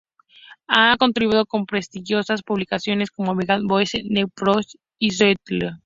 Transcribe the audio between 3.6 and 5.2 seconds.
Voice", "New York Times" y